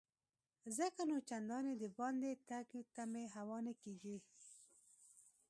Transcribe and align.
ځکه 0.77 1.01
نو 1.09 1.17
چنداني 1.29 1.73
دباندې 1.83 2.31
تګ 2.49 2.67
ته 2.95 3.03
مې 3.11 3.23
هوا 3.35 3.57
نه 3.67 3.73
کیږي. 3.81 4.17